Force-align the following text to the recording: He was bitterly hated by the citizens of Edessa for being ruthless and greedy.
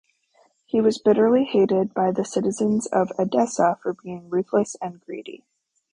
He 0.65 0.81
was 0.81 0.97
bitterly 0.97 1.43
hated 1.43 1.93
by 1.93 2.11
the 2.11 2.25
citizens 2.25 2.87
of 2.87 3.11
Edessa 3.19 3.77
for 3.83 3.93
being 3.93 4.31
ruthless 4.31 4.75
and 4.81 4.99
greedy. 4.99 5.43